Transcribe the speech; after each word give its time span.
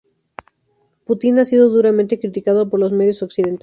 Putin 1.05 1.37
ha 1.37 1.45
sido 1.45 1.69
duramente 1.69 2.17
criticado 2.19 2.67
por 2.67 2.79
los 2.79 2.91
medios 2.91 3.21
occidentales. 3.21 3.59